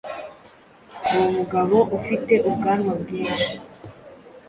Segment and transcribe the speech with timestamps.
[1.11, 3.51] Uwo mugabo ufite ubwanwa bwinshi